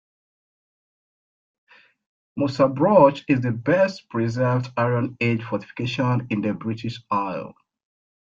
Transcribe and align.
Mousa 2.35 2.67
Broch 2.67 3.23
is 3.27 3.41
the 3.41 3.51
best 3.51 4.09
preserved 4.09 4.71
Iron 4.75 5.15
Age 5.21 5.43
fortification 5.43 6.25
in 6.31 6.41
the 6.41 6.55
British 6.55 7.03
Isles. 7.11 7.53